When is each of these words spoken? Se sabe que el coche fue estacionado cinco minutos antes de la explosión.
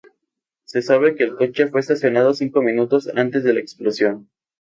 Se 0.63 0.81
sabe 0.81 1.13
que 1.13 1.23
el 1.25 1.35
coche 1.35 1.67
fue 1.67 1.79
estacionado 1.81 2.33
cinco 2.33 2.63
minutos 2.63 3.07
antes 3.15 3.43
de 3.43 3.53
la 3.53 3.59
explosión. 3.59 4.31